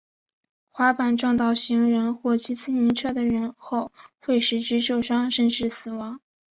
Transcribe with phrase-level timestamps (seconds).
[0.71, 6.19] 滑板撞到行人或骑自行车的人后会使之受伤甚至死亡。